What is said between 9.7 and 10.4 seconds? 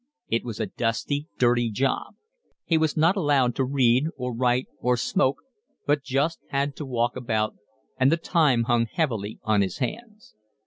hands.